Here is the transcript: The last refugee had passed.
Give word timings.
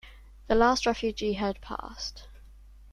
The 0.47 0.55
last 0.55 0.87
refugee 0.87 1.33
had 1.33 1.61
passed. 1.61 2.27